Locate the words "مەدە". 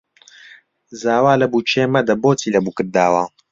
1.95-2.13